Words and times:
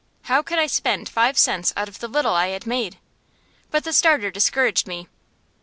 How 0.23 0.41
could 0.41 0.57
I 0.57 0.65
spend 0.65 1.07
five 1.07 1.37
cents 1.37 1.73
out 1.77 1.87
of 1.87 1.99
the 1.99 2.07
little 2.07 2.33
I 2.33 2.47
had 2.47 2.65
made? 2.65 2.97
But 3.69 3.83
the 3.83 3.93
starter 3.93 4.31
discouraged 4.31 4.87
me. 4.87 5.07